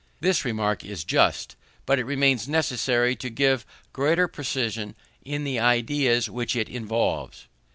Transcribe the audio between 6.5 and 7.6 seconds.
it involves.